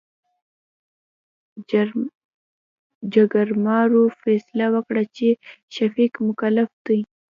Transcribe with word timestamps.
جرګمارو 3.13 4.03
فيصله 4.21 4.67
وکړه 4.75 5.03
چې، 5.15 5.27
شفيق 5.75 6.13
مکلف 6.27 6.69
دى. 6.85 6.99